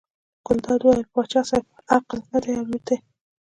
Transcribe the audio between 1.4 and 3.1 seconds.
صاحب عقل نه دی الوتی.